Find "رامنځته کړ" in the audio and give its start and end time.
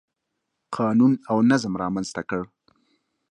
1.83-2.41